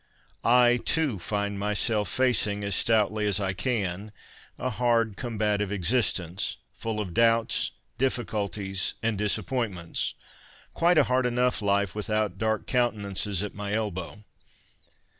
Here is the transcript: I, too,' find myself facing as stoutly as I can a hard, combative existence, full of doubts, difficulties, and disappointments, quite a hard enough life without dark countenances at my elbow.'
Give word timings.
I, 0.43 0.77
too,' 0.77 1.19
find 1.19 1.59
myself 1.59 2.09
facing 2.09 2.63
as 2.63 2.73
stoutly 2.75 3.27
as 3.27 3.39
I 3.39 3.53
can 3.53 4.11
a 4.57 4.71
hard, 4.71 5.15
combative 5.15 5.71
existence, 5.71 6.57
full 6.73 6.99
of 6.99 7.13
doubts, 7.13 7.69
difficulties, 7.99 8.95
and 9.03 9.15
disappointments, 9.15 10.15
quite 10.73 10.97
a 10.97 11.03
hard 11.03 11.27
enough 11.27 11.61
life 11.61 11.93
without 11.93 12.39
dark 12.39 12.65
countenances 12.65 13.43
at 13.43 13.53
my 13.53 13.73
elbow.' 13.73 14.23